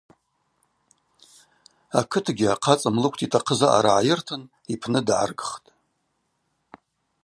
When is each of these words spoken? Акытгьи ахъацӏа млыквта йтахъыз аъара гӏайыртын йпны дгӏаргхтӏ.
Акытгьи 1.99 2.47
ахъацӏа 2.53 2.89
млыквта 2.95 3.23
йтахъыз 3.25 3.61
аъара 3.67 3.91
гӏайыртын 3.95 4.41
йпны 4.73 4.99
дгӏаргхтӏ. 5.07 5.67